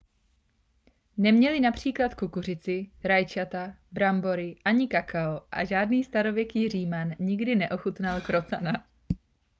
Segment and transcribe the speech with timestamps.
[1.17, 8.87] neměli například kukuřici rajčata brambory ani kakao a žádný starověký říman nikdy neochutnal krocana